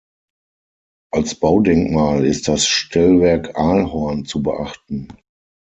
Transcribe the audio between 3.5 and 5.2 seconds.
Ahlhorn zu beachten.